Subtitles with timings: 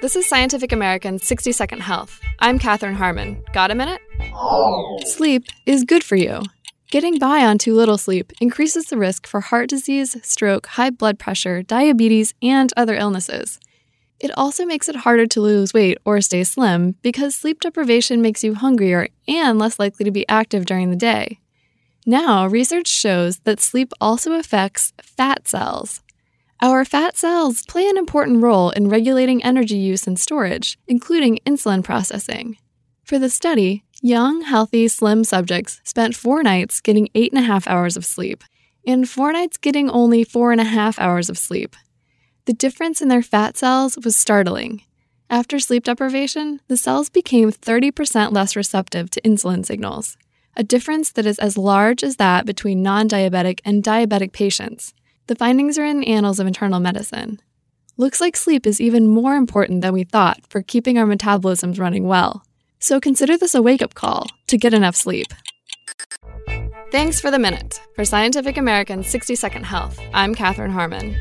[0.00, 2.20] This is Scientific American's 60 Second Health.
[2.40, 3.42] I'm Katherine Harmon.
[3.52, 4.00] Got a minute?
[5.06, 6.42] Sleep is good for you.
[6.90, 11.18] Getting by on too little sleep increases the risk for heart disease, stroke, high blood
[11.18, 13.60] pressure, diabetes, and other illnesses.
[14.18, 18.44] It also makes it harder to lose weight or stay slim because sleep deprivation makes
[18.44, 21.38] you hungrier and less likely to be active during the day.
[22.04, 26.02] Now, research shows that sleep also affects fat cells.
[26.60, 31.82] Our fat cells play an important role in regulating energy use and storage, including insulin
[31.82, 32.56] processing.
[33.04, 37.66] For the study, young, healthy, slim subjects spent four nights getting eight and a half
[37.66, 38.44] hours of sleep,
[38.86, 41.74] and four nights getting only four and a half hours of sleep.
[42.44, 44.82] The difference in their fat cells was startling.
[45.30, 50.16] After sleep deprivation, the cells became 30% less receptive to insulin signals,
[50.56, 54.92] a difference that is as large as that between non diabetic and diabetic patients.
[55.32, 57.40] The findings are in Annals of Internal Medicine.
[57.96, 62.06] Looks like sleep is even more important than we thought for keeping our metabolisms running
[62.06, 62.44] well.
[62.80, 65.28] So consider this a wake up call to get enough sleep.
[66.90, 67.80] Thanks for the minute.
[67.94, 71.18] For Scientific American's 60 Second Health, I'm Katherine Harmon.